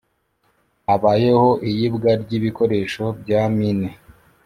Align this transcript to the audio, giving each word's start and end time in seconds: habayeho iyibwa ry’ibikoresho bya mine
habayeho 0.85 1.49
iyibwa 1.69 2.09
ry’ibikoresho 2.21 3.03
bya 3.21 3.41
mine 3.55 3.89